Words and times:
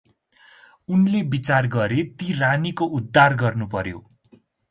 उनले 0.95 1.21
विचार 1.33 1.67
गरे, 1.75 2.01
“ती 2.21 2.33
रानीको 2.39 2.85
उद्धार 3.01 3.35
गर्नुपर्यो।” 3.43 4.03